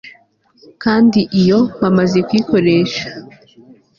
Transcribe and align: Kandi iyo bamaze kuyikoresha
Kandi 0.83 1.19
iyo 1.41 1.59
bamaze 1.81 2.17
kuyikoresha 2.27 3.05